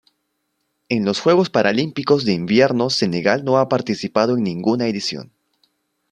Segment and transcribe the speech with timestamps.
[0.89, 5.31] En los Juegos Paralímpicos de Invierno Senegal no ha participado en ninguna edición.